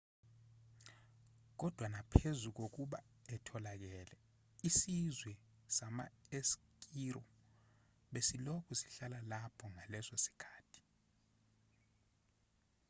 [1.59, 2.99] kodwa naphezu kokuba
[3.35, 4.17] etholakele
[4.69, 5.33] isizwe
[5.77, 7.21] sama-eskiro
[8.13, 10.81] besilokhu sihlala lapho ngaleso sikhathi